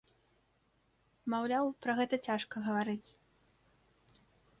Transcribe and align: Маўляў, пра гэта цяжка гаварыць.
Маўляў, 1.33 1.65
пра 1.83 1.93
гэта 1.99 2.15
цяжка 2.29 2.55
гаварыць. 2.69 3.09